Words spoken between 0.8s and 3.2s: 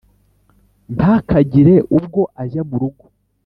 ntakagire ubwo ajya mu rugo